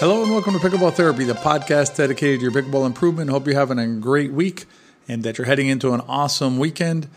[0.00, 3.30] Hello and welcome to Pickleball Therapy, the podcast dedicated to your pickleball improvement.
[3.30, 4.66] Hope you're having a great week
[5.08, 7.08] and that you're heading into an awesome weekend.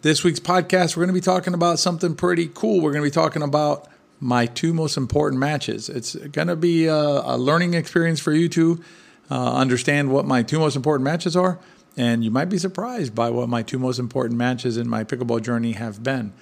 [0.00, 2.80] This week's podcast, we're going to be talking about something pretty cool.
[2.80, 3.86] We're going to be talking about
[4.18, 5.90] my two most important matches.
[5.90, 8.82] It's going to be a, a learning experience for you to
[9.30, 11.58] uh, understand what my two most important matches are,
[11.98, 15.42] and you might be surprised by what my two most important matches in my pickleball
[15.42, 16.32] journey have been.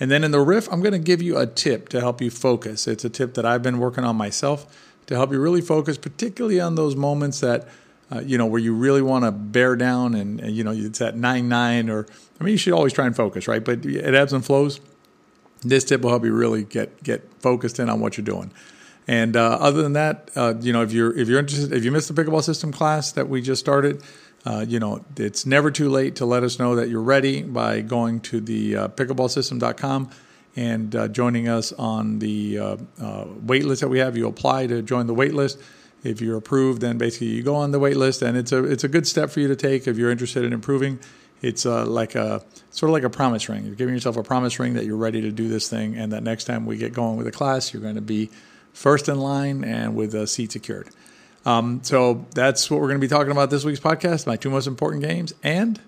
[0.00, 2.30] And then in the riff, I'm going to give you a tip to help you
[2.30, 2.88] focus.
[2.88, 4.74] It's a tip that I've been working on myself
[5.06, 7.68] to help you really focus, particularly on those moments that,
[8.10, 11.00] uh, you know, where you really want to bear down and, and, you know, it's
[11.00, 12.06] at 9 9 or,
[12.40, 13.64] I mean, you should always try and focus, right?
[13.64, 14.80] But it ebbs and flows.
[15.62, 18.52] This tip will help you really get, get focused in on what you're doing.
[19.06, 21.92] And uh, other than that, uh, you know, if you're if you're interested, if you
[21.92, 24.02] missed the pickleball system class that we just started,
[24.46, 27.80] uh, you know, it's never too late to let us know that you're ready by
[27.82, 30.10] going to the uh, pickleballsystem.com
[30.56, 34.16] and uh, joining us on the uh, uh, wait list that we have.
[34.16, 35.60] You apply to join the wait list.
[36.02, 38.84] If you're approved, then basically you go on the wait list, and it's a it's
[38.84, 40.98] a good step for you to take if you're interested in improving.
[41.40, 43.64] It's uh, like a sort of like a promise ring.
[43.64, 46.22] You're giving yourself a promise ring that you're ready to do this thing, and that
[46.22, 48.30] next time we get going with a class, you're going to be
[48.72, 50.88] first in line and with a seat secured.
[51.46, 54.26] Um, so that's what we're going to be talking about this week's podcast.
[54.26, 55.80] My two most important games and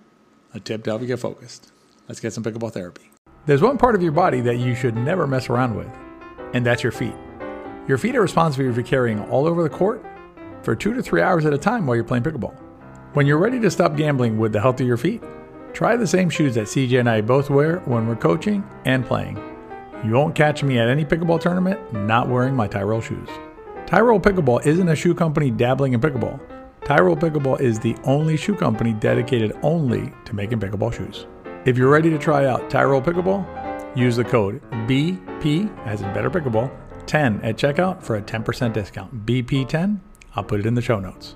[0.55, 1.71] a tip to help you get focused.
[2.09, 3.11] Let's get some pickleball therapy.
[3.47, 5.89] There's one part of your body that you should never mess around with,
[6.53, 7.15] and that's your feet.
[7.87, 10.05] Your feet are responsible for carrying all over the court
[10.63, 12.57] for two to three hours at a time while you're playing pickleball.
[13.13, 15.23] When you're ready to stop gambling with the health of your feet,
[15.73, 19.37] try the same shoes that CJ and I both wear when we're coaching and playing.
[20.05, 23.29] You won't catch me at any pickleball tournament not wearing my Tyrol shoes.
[23.87, 26.41] Tyrol Pickleball isn't a shoe company dabbling in pickleball.
[26.85, 31.29] Tyrol Pickleball is the only shoe company dedicated only to making pickleball shoes.
[31.67, 36.31] If you're ready to try out Tyrol Pickleball, use the code BP, as in Better
[36.31, 36.71] Pickleball,
[37.07, 39.27] 10 at checkout for a 10% discount.
[39.27, 39.99] BP10,
[40.37, 41.35] I'll put it in the show notes.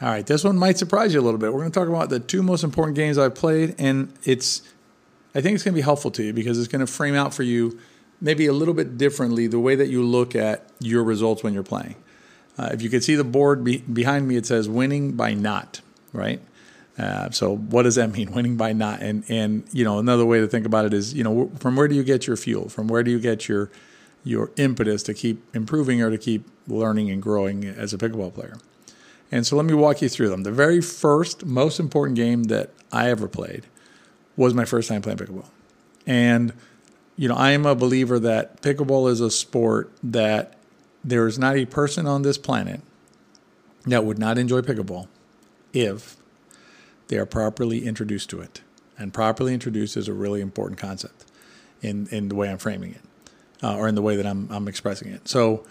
[0.00, 1.52] All right, this one might surprise you a little bit.
[1.52, 4.62] We're going to talk about the two most important games I've played, and it's,
[5.34, 7.34] I think it's going to be helpful to you because it's going to frame out
[7.34, 7.80] for you
[8.20, 11.64] maybe a little bit differently the way that you look at your results when you're
[11.64, 11.96] playing.
[12.56, 15.80] Uh, if you can see the board be- behind me, it says winning by not
[16.12, 16.40] right?
[16.98, 18.32] Uh, so what does that mean?
[18.34, 21.24] Winning by not, and and you know another way to think about it is you
[21.24, 22.68] know from where do you get your fuel?
[22.68, 23.70] From where do you get your
[24.24, 28.56] your impetus to keep improving or to keep learning and growing as a pickleball player?
[29.32, 30.42] And so let me walk you through them.
[30.42, 33.64] The very first, most important game that I ever played
[34.36, 35.48] was my first time playing pickleball,
[36.06, 36.52] and
[37.16, 40.58] you know I am a believer that pickleball is a sport that
[41.02, 42.80] there is not a person on this planet
[43.86, 45.08] that would not enjoy pickleball
[45.72, 46.16] if
[47.08, 48.62] they are properly introduced to it.
[48.98, 51.24] And properly introduced is a really important concept
[51.80, 53.02] in, in the way I'm framing it
[53.62, 55.28] uh, or in the way that I'm, I'm expressing it.
[55.28, 55.64] So,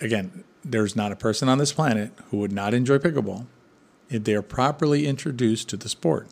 [0.00, 3.46] again, there's not a person on this planet who would not enjoy pickleball
[4.08, 6.28] if they are properly introduced to the sport.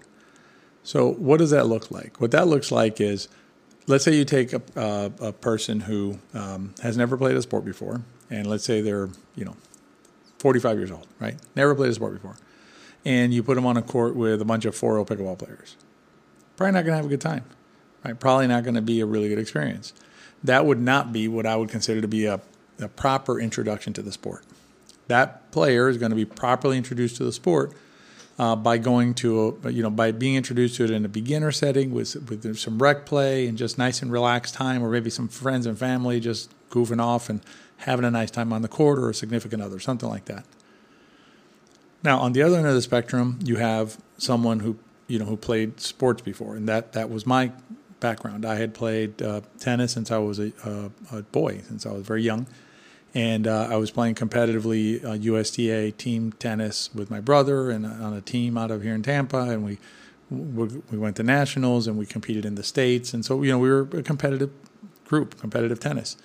[0.83, 2.21] So, what does that look like?
[2.21, 3.29] What that looks like is
[3.87, 8.03] let's say you take a, a person who um, has never played a sport before,
[8.31, 9.57] and let's say they're, you know,
[10.39, 11.37] 45 years old, right?
[11.55, 12.37] Never played a sport before
[13.07, 15.77] and you put them on a court with a bunch of 4 pickleball players.
[16.57, 17.45] Probably not going to have a good time,
[18.05, 18.19] right?
[18.19, 19.95] Probably not going to be a really good experience.
[20.43, 22.41] That would not be what I would consider to be a,
[22.81, 24.45] a proper introduction to the sport.
[25.07, 27.75] That player is going to be properly introduced to the sport
[28.41, 31.53] uh, by going to a, you know by being introduced to it in a beginner
[31.53, 35.29] setting with with some rec play and just nice and relaxed time, or maybe some
[35.29, 37.41] friends and family just goofing off and
[37.79, 40.45] having a nice time on the court, or a significant other, something like that.
[42.07, 44.79] Now, on the other end of the spectrum, you have someone who
[45.09, 47.51] you know who played sports before, and that that was my
[47.99, 48.47] background.
[48.47, 50.53] I had played uh, tennis since I was a,
[51.11, 52.47] a, boy, since I was very young,
[53.13, 57.89] and uh, I was playing competitively uh, USTA team tennis with my brother and uh,
[57.89, 59.79] on a team out of here in Tampa, and we
[60.31, 63.69] we went to nationals and we competed in the states, and so you know we
[63.69, 64.53] were a competitive
[65.07, 66.17] group, competitive tennis.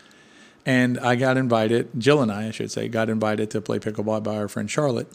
[0.64, 4.22] And I got invited, Jill and I, I should say, got invited to play pickleball
[4.22, 5.12] by our friend Charlotte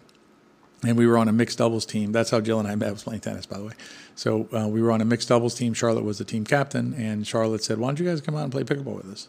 [0.84, 2.12] and we were on a mixed doubles team.
[2.12, 2.92] That's how Jill and I met.
[2.92, 3.72] Was playing tennis, by the way.
[4.14, 5.74] So uh, we were on a mixed doubles team.
[5.74, 8.52] Charlotte was the team captain, and Charlotte said, "Why don't you guys come out and
[8.52, 9.28] play pickleball with us?"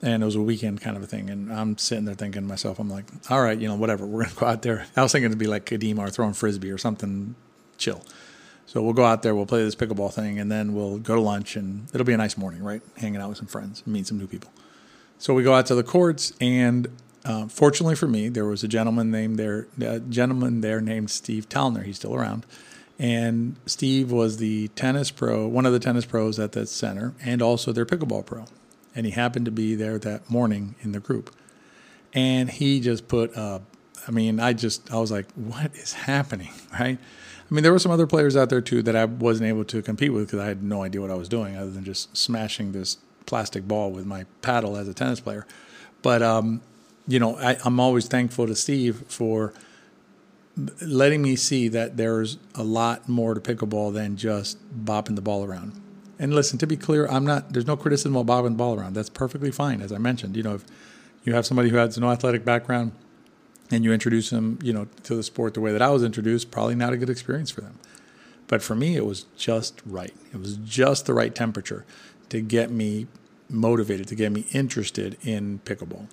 [0.00, 1.30] And it was a weekend kind of a thing.
[1.30, 4.06] And I'm sitting there thinking to myself, I'm like, "All right, you know, whatever.
[4.06, 6.70] We're gonna go out there." I was thinking it'd be like Kadima or throwing frisbee
[6.70, 7.34] or something
[7.78, 8.02] chill.
[8.66, 11.20] So we'll go out there, we'll play this pickleball thing, and then we'll go to
[11.20, 12.80] lunch, and it'll be a nice morning, right?
[12.96, 14.50] Hanging out with some friends, meet some new people.
[15.18, 16.88] So we go out to the courts, and
[17.24, 21.48] uh, fortunately for me, there was a gentleman named there, a gentleman there named Steve
[21.48, 21.84] Talner.
[21.84, 22.44] He's still around,
[22.98, 27.40] and Steve was the tennis pro, one of the tennis pros at that center, and
[27.40, 28.46] also their pickleball pro.
[28.94, 31.34] and he happened to be there that morning in the group,
[32.12, 33.36] and he just put.
[33.36, 36.98] I mean, I just I was like, what is happening, right?
[36.98, 39.82] I mean, there were some other players out there too that I wasn't able to
[39.82, 42.72] compete with because I had no idea what I was doing other than just smashing
[42.72, 42.96] this
[43.26, 45.46] plastic ball with my paddle as a tennis player.
[46.00, 46.62] But um,
[47.12, 49.52] you know, I, I'm always thankful to Steve for
[50.80, 54.56] letting me see that there's a lot more to pickleball than just
[54.86, 55.78] bopping the ball around.
[56.18, 57.52] And listen, to be clear, I'm not.
[57.52, 58.94] There's no criticism of bobbing the ball around.
[58.94, 60.38] That's perfectly fine, as I mentioned.
[60.38, 60.64] You know, if
[61.24, 62.92] you have somebody who has no athletic background
[63.70, 66.50] and you introduce them, you know, to the sport the way that I was introduced,
[66.50, 67.78] probably not a good experience for them.
[68.46, 70.14] But for me, it was just right.
[70.32, 71.84] It was just the right temperature
[72.30, 73.06] to get me
[73.50, 76.06] motivated, to get me interested in pickleball.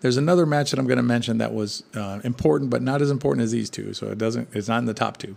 [0.00, 3.10] There's another match that I'm going to mention that was uh, important, but not as
[3.10, 3.92] important as these two.
[3.94, 4.48] So it doesn't.
[4.52, 5.36] It's not in the top two.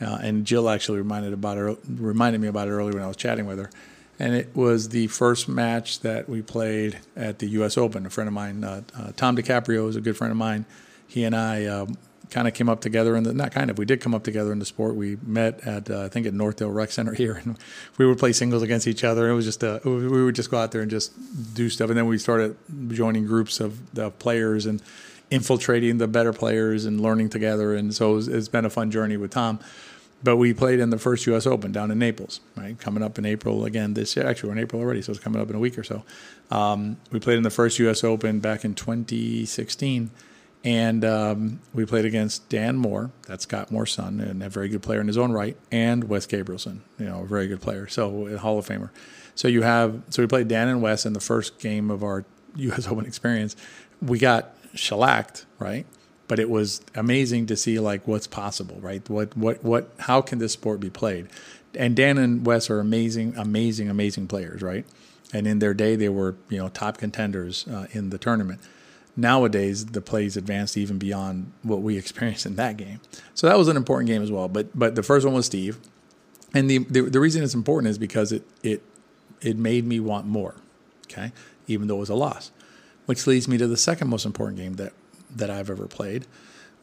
[0.00, 3.16] Uh, and Jill actually reminded about it, reminded me about it earlier when I was
[3.16, 3.70] chatting with her.
[4.18, 7.76] And it was the first match that we played at the U.S.
[7.76, 8.06] Open.
[8.06, 10.66] A friend of mine, uh, uh, Tom DiCaprio, is a good friend of mine.
[11.06, 11.96] He and I um,
[12.34, 14.52] kind of came up together in the not kind of we did come up together
[14.52, 14.96] in the sport.
[14.96, 17.56] We met at uh, I think at Northdale Rec Center here, and
[17.96, 19.30] we would play singles against each other.
[19.30, 21.12] It was just a, we would just go out there and just
[21.54, 22.56] do stuff, and then we started
[22.88, 24.82] joining groups of the players and
[25.30, 27.74] infiltrating the better players and learning together.
[27.74, 29.60] And so it's been a fun journey with Tom.
[30.22, 31.46] But we played in the first U.S.
[31.46, 32.78] Open down in Naples, right?
[32.78, 34.26] Coming up in April again this year.
[34.26, 36.02] Actually, we're in April already, so it's coming up in a week or so.
[36.50, 38.02] Um, we played in the first U.S.
[38.02, 40.10] Open back in 2016
[40.64, 44.82] and um, we played against Dan Moore, that's Scott Moore's son, and a very good
[44.82, 48.28] player in his own right, and Wes Gabrielsen, you know, a very good player, so
[48.28, 48.88] a Hall of Famer.
[49.34, 52.24] So you have, so we played Dan and Wes in the first game of our
[52.56, 52.88] U.S.
[52.88, 53.56] Open experience.
[54.00, 55.86] We got shellacked, right?
[56.28, 59.06] But it was amazing to see like what's possible, right?
[59.10, 59.90] What, what, what?
[59.98, 61.28] How can this sport be played?
[61.74, 64.86] And Dan and Wes are amazing, amazing, amazing players, right?
[65.34, 68.60] And in their day, they were you know top contenders uh, in the tournament
[69.16, 73.00] nowadays the plays advanced even beyond what we experienced in that game.
[73.34, 74.48] So that was an important game as well.
[74.48, 75.78] But but the first one was Steve,
[76.52, 78.82] and the the, the reason it's important is because it it
[79.40, 80.56] it made me want more.
[81.06, 81.32] Okay,
[81.66, 82.50] even though it was a loss,
[83.06, 84.92] which leads me to the second most important game that
[85.34, 86.26] that I've ever played,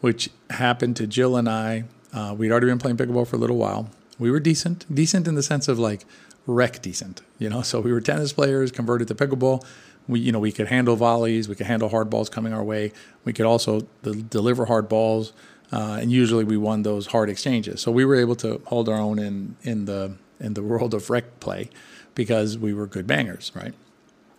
[0.02, 1.86] which happened to Jill and I.
[2.14, 3.90] Uh, we'd already been playing pickleball for a little while.
[4.20, 6.06] We were decent, decent in the sense of like
[6.46, 7.62] rec decent, you know.
[7.72, 9.66] So we were tennis players converted to pickleball
[10.12, 12.92] we you know we could handle volleys, we could handle hard balls coming our way.
[13.24, 15.32] We could also deliver hard balls,
[15.72, 17.82] uh, and usually we won those hard exchanges.
[17.82, 21.10] So we were able to hold our own in in the in the world of
[21.10, 21.70] rec play
[22.14, 23.74] because we were good bangers, right?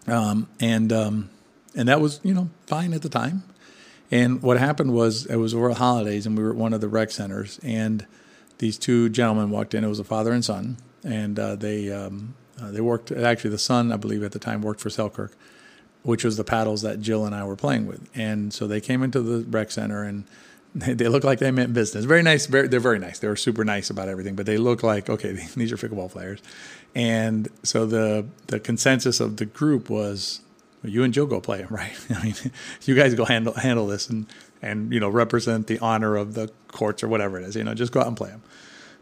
[0.07, 1.31] Um, and um,
[1.75, 3.43] and that was you know fine at the time.
[4.11, 6.89] And what happened was it was over holidays, and we were at one of the
[6.89, 8.07] rec centers, and
[8.59, 9.85] these two gentlemen walked in.
[9.85, 13.59] It was a father and son, and uh, they um, uh, they worked actually the
[13.59, 15.33] son I believe at the time worked for Selkirk,
[16.03, 18.09] which was the paddles that Jill and I were playing with.
[18.15, 20.25] And so they came into the rec center and
[20.75, 22.05] they, they look like they meant business.
[22.05, 22.47] Very nice.
[22.47, 23.19] Very, they're very nice.
[23.19, 26.41] They were super nice about everything, but they look like okay, these are pickleball players.
[26.95, 30.41] And so the the consensus of the group was,
[30.83, 31.93] well, you and Jill go play them, right?
[32.11, 32.35] I mean,
[32.83, 34.27] you guys go handle handle this and
[34.61, 37.57] and you know represent the honor of the courts or whatever it is.
[37.57, 38.43] You know, just go out and play them.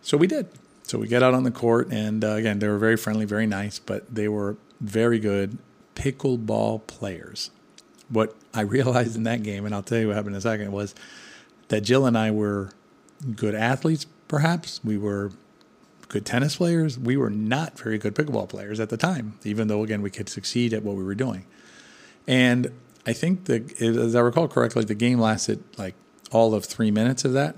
[0.02, 0.48] So we did.
[0.82, 3.46] So we get out on the court, and uh, again, they were very friendly, very
[3.46, 5.56] nice, but they were very good
[6.00, 7.50] pickleball players.
[8.08, 10.72] What I realized in that game, and I'll tell you what happened in a second,
[10.72, 10.94] was
[11.68, 12.70] that Jill and I were
[13.36, 14.80] good athletes, perhaps.
[14.82, 15.30] We were
[16.08, 16.98] good tennis players.
[16.98, 20.28] We were not very good pickleball players at the time, even though, again, we could
[20.28, 21.44] succeed at what we were doing.
[22.26, 22.72] And
[23.06, 25.94] I think that, as I recall correctly, the game lasted like
[26.32, 27.56] all of three minutes of that,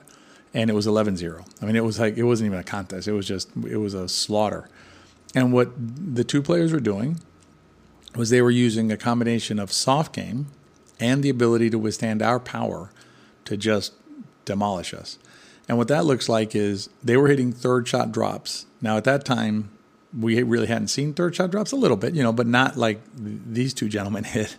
[0.52, 1.44] and it was 11 0.
[1.60, 3.06] I mean, it was like, it wasn't even a contest.
[3.06, 4.68] It was just, it was a slaughter.
[5.34, 7.20] And what the two players were doing
[8.14, 10.48] was they were using a combination of soft game
[11.00, 12.90] and the ability to withstand our power
[13.44, 13.92] to just
[14.44, 15.18] demolish us.
[15.68, 18.66] And what that looks like is they were hitting third shot drops.
[18.80, 19.70] Now, at that time,
[20.18, 23.00] we really hadn't seen third shot drops a little bit, you know, but not like
[23.16, 24.56] these two gentlemen hit.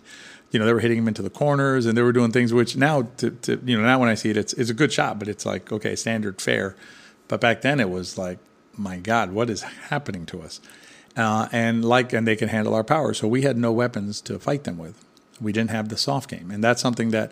[0.51, 2.75] You know, they were hitting them into the corners and they were doing things which
[2.75, 5.17] now, to, to you know, now when I see it, it's, it's a good shot,
[5.17, 6.75] but it's like, okay, standard fair.
[7.27, 8.37] But back then it was like,
[8.77, 10.59] my God, what is happening to us?
[11.15, 13.13] Uh, and like and they can handle our power.
[13.13, 15.03] So we had no weapons to fight them with.
[15.41, 17.31] We didn't have the soft game, and that's something that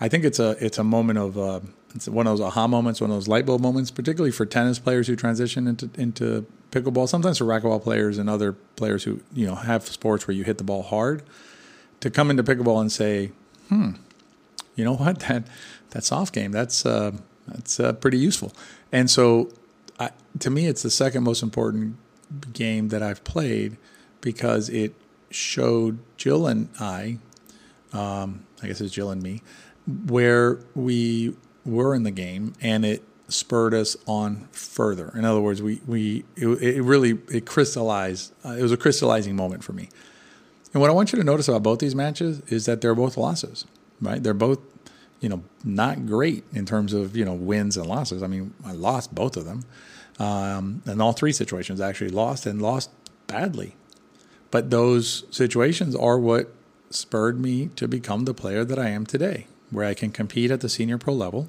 [0.00, 1.60] I think it's a it's a moment of uh,
[1.94, 4.78] it's one of those aha moments, one of those light bulb moments, particularly for tennis
[4.78, 7.08] players who transition into into pickleball.
[7.08, 10.58] Sometimes for racquetball players and other players who you know have sports where you hit
[10.58, 11.22] the ball hard,
[12.00, 13.32] to come into pickleball and say,
[13.68, 13.92] hmm,
[14.74, 15.46] you know what that
[15.90, 17.12] that soft game that's uh,
[17.46, 18.52] that's uh, pretty useful.
[18.92, 19.50] And so,
[19.98, 20.10] I,
[20.40, 21.96] to me, it's the second most important
[22.52, 23.76] game that I've played
[24.20, 24.94] because it
[25.30, 27.18] showed Jill and I,
[27.92, 29.42] um, I guess it's Jill and me,
[30.06, 31.34] where we
[31.64, 35.12] were in the game and it spurred us on further.
[35.14, 38.32] In other words, we, we it, it really it crystallized.
[38.44, 39.88] Uh, it was a crystallizing moment for me.
[40.72, 43.16] And what I want you to notice about both these matches is that they're both
[43.16, 43.64] losses,
[44.00, 44.22] right?
[44.22, 44.60] They're both,
[45.20, 48.22] you know, not great in terms of you know wins and losses.
[48.22, 49.64] I mean, I lost both of them,
[50.20, 52.90] um, and all three situations actually lost and lost
[53.26, 53.74] badly.
[54.50, 56.52] But those situations are what
[56.90, 60.60] spurred me to become the player that I am today, where I can compete at
[60.60, 61.48] the senior pro level.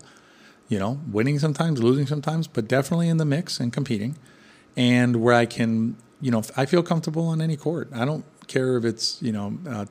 [0.70, 4.16] You know, winning sometimes, losing sometimes, but definitely in the mix and competing,
[4.78, 7.90] and where I can, you know, I feel comfortable on any court.
[7.94, 9.90] I don't care if it's you know a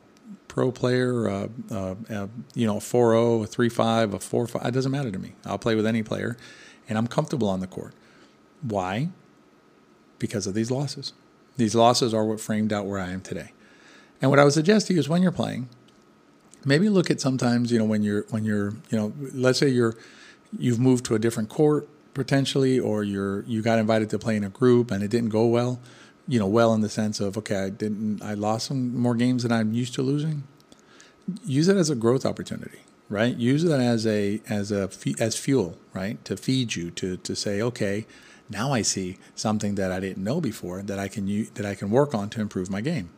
[0.48, 4.66] pro player, uh, uh, uh, you know, a 4-0, a 3-5, a 4-5.
[4.66, 5.34] It doesn't matter to me.
[5.44, 6.38] I'll play with any player,
[6.88, 7.92] and I'm comfortable on the court.
[8.62, 9.10] Why?
[10.18, 11.12] Because of these losses.
[11.56, 13.52] These losses are what framed out where I am today.
[14.20, 15.68] And what I would suggest to you is when you're playing,
[16.64, 19.96] maybe look at sometimes, you know, when you're when you're, you know, let's say you're
[20.58, 24.44] you've moved to a different court potentially, or you're you got invited to play in
[24.44, 25.80] a group and it didn't go well.
[26.28, 29.42] You know, well in the sense of okay, I didn't, I lost some more games
[29.42, 30.44] than I'm used to losing.
[31.44, 33.36] Use it as a growth opportunity, right?
[33.36, 37.62] Use it as a as a as fuel, right, to feed you to to say
[37.62, 38.06] okay
[38.50, 41.90] now I see something that I didn't know before that I can that I can
[41.90, 43.10] work on to improve my game,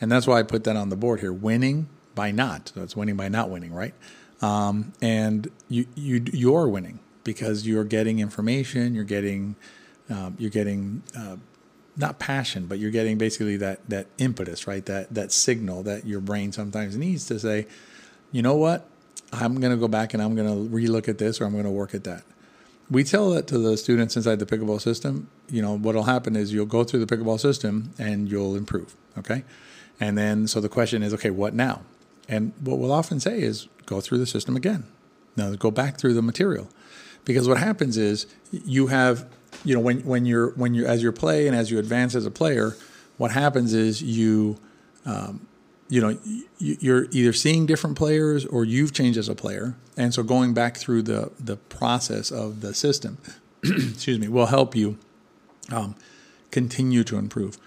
[0.00, 1.32] and that's why I put that on the board here.
[1.32, 2.72] Winning by not.
[2.74, 3.94] So it's winning by not winning, right?
[4.42, 8.94] Um, and you you you're winning because you're getting information.
[8.94, 9.56] You're getting
[10.08, 11.36] um, you're getting uh,
[11.96, 14.84] not passion, but you're getting basically that that impetus, right?
[14.86, 17.66] That that signal that your brain sometimes needs to say,
[18.32, 18.88] you know what,
[19.32, 21.64] I'm going to go back and I'm going to relook at this or I'm going
[21.64, 22.22] to work at that
[22.90, 25.30] we tell that to the students inside the pickleball system.
[25.48, 28.96] You know, what'll happen is you'll go through the pickleball system and you'll improve.
[29.18, 29.44] Okay.
[30.00, 31.82] And then, so the question is, okay, what now?
[32.28, 34.84] And what we'll often say is go through the system again.
[35.36, 36.68] Now go back through the material.
[37.24, 39.28] Because what happens is you have,
[39.64, 42.24] you know, when, when you're, when you, as you play and as you advance as
[42.24, 42.76] a player,
[43.18, 44.58] what happens is you,
[45.04, 45.46] um,
[45.90, 46.16] you know
[46.58, 49.74] you're either seeing different players or you've changed as a player.
[49.96, 53.18] And so going back through the the process of the system
[53.64, 54.96] excuse me will help you
[55.70, 55.96] um,
[56.50, 57.58] continue to improve.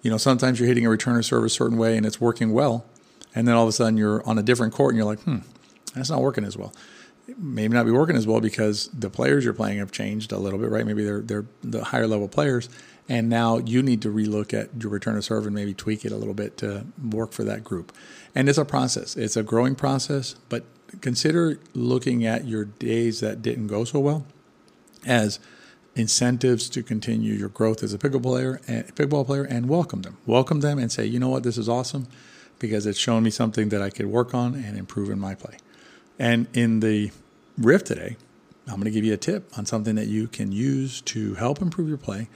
[0.00, 2.86] You know sometimes you're hitting a returner serve a certain way and it's working well
[3.34, 5.38] and then all of a sudden you're on a different court and you're like hmm
[5.94, 6.72] that's not working as well
[7.38, 10.58] maybe not be working as well because the players you're playing have changed a little
[10.58, 12.68] bit right maybe they're they're the higher level players
[13.08, 16.12] and now you need to relook at your return to serve and maybe tweak it
[16.12, 17.92] a little bit to work for that group.
[18.34, 19.16] And it's a process.
[19.16, 20.64] It's a growing process, but
[21.00, 24.26] consider looking at your days that didn't go so well
[25.04, 25.40] as
[25.94, 30.16] incentives to continue your growth as a pickleball player and pickleball player and welcome them.
[30.24, 32.06] Welcome them and say, you know what, this is awesome
[32.58, 35.56] because it's shown me something that I could work on and improve in my play.
[36.22, 37.10] And in the
[37.58, 38.16] riff today,
[38.68, 41.60] I'm going to give you a tip on something that you can use to help
[41.60, 42.28] improve your play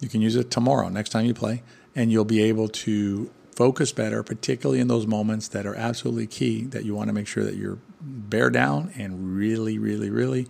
[0.00, 1.62] you can use it tomorrow, next time you play,
[1.94, 6.64] and you'll be able to focus better, particularly in those moments that are absolutely key
[6.64, 10.46] that you want to make sure that you're bear down and really, really, really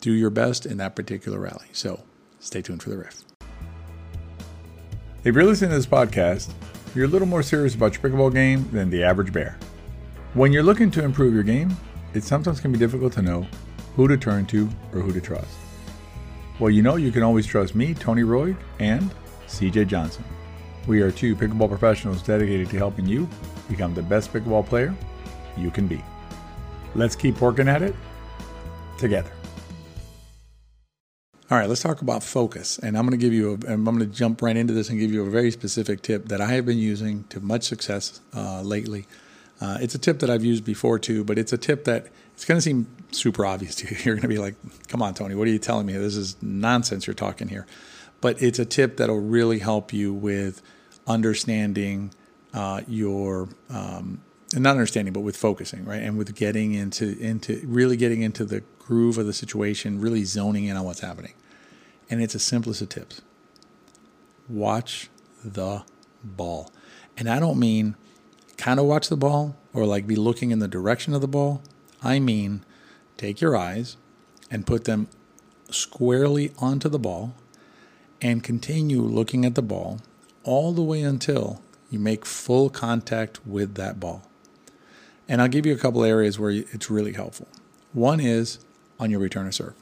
[0.00, 1.66] do your best in that particular rally.
[1.72, 2.02] So
[2.40, 3.22] stay tuned for the riff.
[5.22, 6.52] If you're listening to this podcast,
[6.94, 9.56] you're a little more serious about your pickleball game than the average bear.
[10.34, 11.76] When you're looking to improve your game,
[12.14, 13.46] it sometimes can be difficult to know
[13.96, 15.56] who to turn to or who to trust.
[16.58, 19.10] Well, you know you can always trust me, Tony Roy, and
[19.46, 20.24] CJ Johnson.
[20.86, 23.28] We are two pickleball professionals dedicated to helping you
[23.68, 24.94] become the best pickleball player
[25.56, 26.02] you can be.
[26.94, 27.94] Let's keep working at it
[28.98, 29.30] together.
[31.50, 32.78] All right, let's talk about focus.
[32.78, 35.12] And I'm going to give you, I'm going to jump right into this and give
[35.12, 39.06] you a very specific tip that I have been using to much success uh, lately.
[39.60, 42.44] Uh, it's a tip that I've used before too, but it's a tip that it's
[42.44, 43.96] going to seem super obvious to you.
[44.04, 44.54] You're going to be like,
[44.88, 45.92] come on, Tony, what are you telling me?
[45.92, 47.66] This is nonsense you're talking here.
[48.20, 50.62] But it's a tip that'll really help you with
[51.06, 52.12] understanding
[52.54, 54.22] uh, your, um,
[54.54, 56.02] not understanding, but with focusing, right?
[56.02, 60.64] And with getting into, into really getting into the groove of the situation, really zoning
[60.64, 61.34] in on what's happening.
[62.08, 63.22] And it's the simplest of tips.
[64.48, 65.08] Watch
[65.44, 65.84] the
[66.24, 66.72] ball.
[67.16, 67.96] And I don't mean
[68.60, 71.62] kind of watch the ball or like be looking in the direction of the ball.
[72.02, 72.62] I mean,
[73.16, 73.96] take your eyes
[74.50, 75.08] and put them
[75.70, 77.34] squarely onto the ball
[78.20, 80.00] and continue looking at the ball
[80.44, 84.28] all the way until you make full contact with that ball.
[85.26, 87.48] And I'll give you a couple areas where it's really helpful.
[87.92, 88.58] One is
[88.98, 89.74] on your return of serve.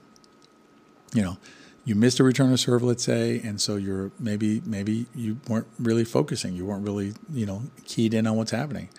[1.12, 1.38] You know,
[1.88, 5.66] you missed a return of serve, let's say, and so you're maybe maybe you weren't
[5.78, 8.90] really focusing, you weren't really you know keyed in on what's happening.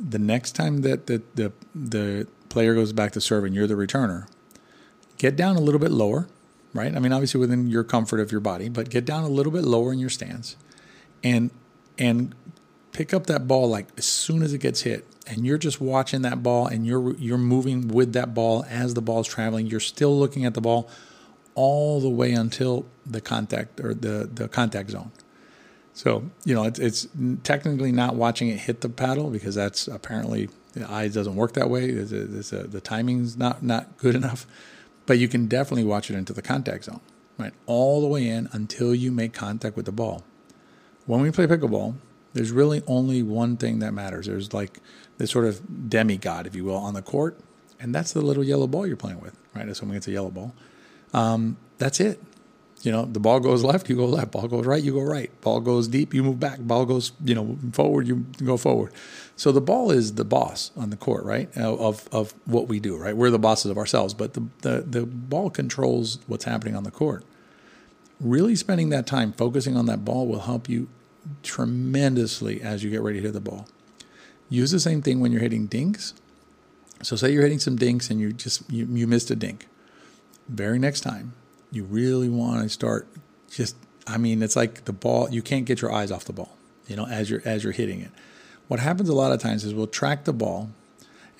[0.00, 3.74] The next time that the the, the player goes back to serve and you're the
[3.74, 4.26] returner,
[5.18, 6.28] get down a little bit lower,
[6.72, 6.96] right?
[6.96, 9.64] I mean, obviously within your comfort of your body, but get down a little bit
[9.64, 10.56] lower in your stance,
[11.22, 11.50] and
[11.98, 12.34] and
[12.92, 16.22] pick up that ball like as soon as it gets hit and you're just watching
[16.22, 20.18] that ball and you're you're moving with that ball as the ball's traveling you're still
[20.18, 20.88] looking at the ball
[21.58, 25.10] all the way until the contact or the the contact zone
[25.92, 27.08] so you know it's, it's
[27.42, 31.68] technically not watching it hit the paddle because that's apparently the eye doesn't work that
[31.68, 34.46] way it's a, it's a, the timing's not not good enough
[35.06, 37.00] but you can definitely watch it into the contact zone
[37.38, 40.22] right all the way in until you make contact with the ball
[41.06, 41.94] when we play pickleball
[42.34, 44.26] there's really only one thing that matters.
[44.26, 44.80] There's like
[45.16, 47.38] this sort of demigod, if you will, on the court,
[47.80, 49.68] and that's the little yellow ball you're playing with, right?
[49.68, 50.54] Assuming it's a yellow ball.
[51.12, 52.20] Um, that's it.
[52.82, 54.30] You know, the ball goes left, you go left.
[54.30, 55.30] Ball goes right, you go right.
[55.40, 56.60] Ball goes deep, you move back.
[56.60, 58.92] Ball goes, you know, forward, you go forward.
[59.34, 61.54] So the ball is the boss on the court, right?
[61.56, 63.16] Of of what we do, right?
[63.16, 66.90] We're the bosses of ourselves, but the the, the ball controls what's happening on the
[66.92, 67.24] court.
[68.20, 70.88] Really spending that time focusing on that ball will help you
[71.42, 73.66] tremendously as you get ready to hit the ball.
[74.48, 76.14] Use the same thing when you're hitting dinks.
[77.02, 79.66] So say you're hitting some dinks and you just you, you missed a dink.
[80.48, 81.34] Very next time,
[81.70, 83.06] you really want to start
[83.50, 83.76] just
[84.06, 86.96] I mean, it's like the ball you can't get your eyes off the ball, you
[86.96, 88.10] know, as you're as you're hitting it.
[88.68, 90.70] What happens a lot of times is we'll track the ball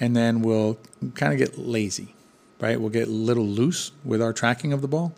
[0.00, 0.78] and then we'll
[1.14, 2.14] kind of get lazy,
[2.60, 2.80] right?
[2.80, 5.14] We'll get a little loose with our tracking of the ball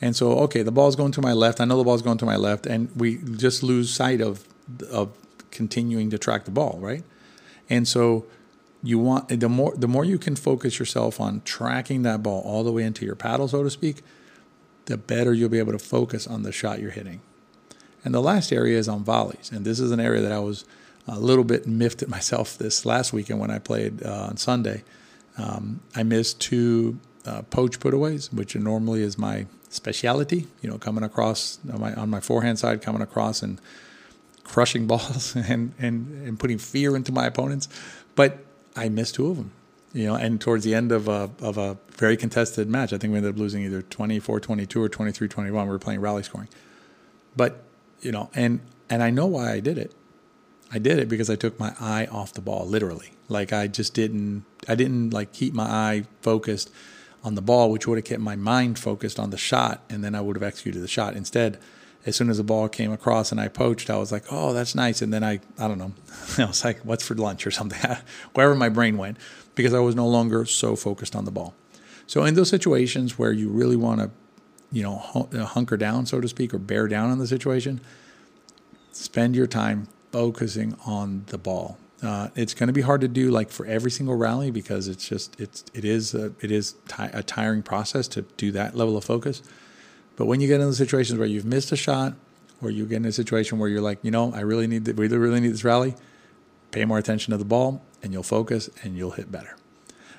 [0.00, 1.60] and so, okay, the ball's going to my left.
[1.60, 4.46] I know the ball's going to my left, and we just lose sight of
[4.90, 5.10] of
[5.50, 7.02] continuing to track the ball, right?
[7.70, 8.26] And so,
[8.82, 12.62] you want the more the more you can focus yourself on tracking that ball all
[12.62, 14.02] the way into your paddle, so to speak,
[14.86, 17.20] the better you'll be able to focus on the shot you're hitting.
[18.04, 20.64] And the last area is on volleys, and this is an area that I was
[21.06, 24.84] a little bit miffed at myself this last weekend when I played uh, on Sunday.
[25.36, 31.04] Um, I missed two uh, poach putaways, which normally is my speciality, you know, coming
[31.04, 33.60] across on my, on my forehand side, coming across and
[34.44, 37.68] crushing balls and, and, and putting fear into my opponents.
[38.14, 38.44] But
[38.76, 39.52] I missed two of them,
[39.92, 43.12] you know, and towards the end of a, of a very contested match, I think
[43.12, 45.66] we ended up losing either 24 22 or 23 21.
[45.66, 46.48] We were playing rally scoring.
[47.36, 47.62] But,
[48.00, 49.92] you know, and, and I know why I did it.
[50.72, 53.12] I did it because I took my eye off the ball, literally.
[53.28, 56.70] Like I just didn't, I didn't like keep my eye focused
[57.24, 60.14] on the ball, which would have kept my mind focused on the shot, and then
[60.14, 61.16] I would have executed the shot.
[61.16, 61.58] Instead,
[62.06, 64.74] as soon as the ball came across and I poached, I was like, "Oh, that's
[64.74, 65.92] nice," and then I, I don't know,
[66.38, 67.78] I was like, "What's for lunch?" or something,
[68.34, 69.18] wherever my brain went,
[69.54, 71.54] because I was no longer so focused on the ball.
[72.06, 74.10] So in those situations where you really want to,
[74.72, 77.80] you know, hunker down, so to speak, or bear down on the situation,
[78.92, 81.78] spend your time focusing on the ball.
[82.02, 85.06] Uh, it's going to be hard to do like for every single rally because it's
[85.06, 89.04] just it's it is a, it is a tiring process to do that level of
[89.04, 89.42] focus.
[90.18, 92.14] But when you get into situations where you've missed a shot,
[92.60, 94.92] or you get in a situation where you're like, you know, I really need to,
[94.92, 95.94] really really need this rally,
[96.72, 99.56] pay more attention to the ball, and you'll focus and you'll hit better.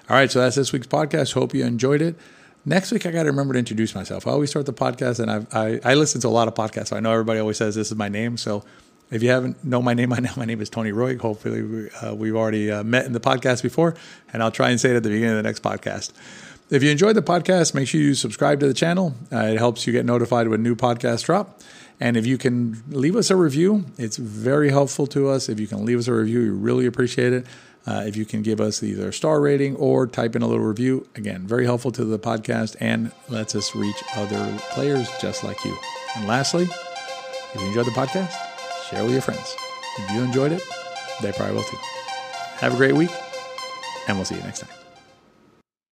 [0.09, 1.33] All right, so that's this week's podcast.
[1.33, 2.15] Hope you enjoyed it.
[2.63, 4.25] Next week, I got to remember to introduce myself.
[4.25, 6.87] I always start the podcast, and I've, I I listen to a lot of podcasts.
[6.87, 8.63] So I know everybody always says this is my name, so
[9.11, 11.17] if you haven't know my name by now, my name is Tony Roy.
[11.17, 13.95] Hopefully, we, uh, we've already uh, met in the podcast before,
[14.31, 16.13] and I'll try and say it at the beginning of the next podcast.
[16.69, 19.15] If you enjoyed the podcast, make sure you subscribe to the channel.
[19.31, 21.61] Uh, it helps you get notified when new podcasts drop.
[21.99, 25.49] And if you can leave us a review, it's very helpful to us.
[25.49, 27.45] If you can leave us a review, we really appreciate it.
[27.87, 30.63] Uh, if you can give us either a star rating or type in a little
[30.63, 35.63] review, again, very helpful to the podcast and lets us reach other players just like
[35.65, 35.75] you.
[36.15, 36.67] And lastly,
[37.53, 38.31] if you enjoyed the podcast,
[38.89, 39.55] share with your friends.
[39.97, 40.61] If you enjoyed it,
[41.23, 41.77] they probably will too.
[42.57, 43.11] Have a great week,
[44.07, 44.78] and we'll see you next time.